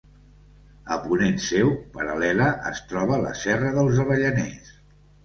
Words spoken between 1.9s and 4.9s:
paral·lela, es troba la Serra dels Avellaners.